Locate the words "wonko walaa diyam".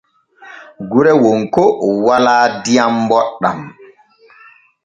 1.21-2.93